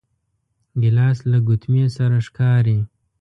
[0.81, 2.79] ګیلاس له ګوتمې سره ښکاري.